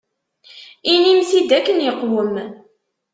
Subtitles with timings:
[0.93, 2.33] Inim-t-id akken iqwem.